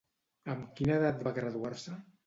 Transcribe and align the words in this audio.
Amb 0.53 0.71
quina 0.79 0.97
edat 0.97 1.23
va 1.29 1.37
graduar-se? 1.39 2.01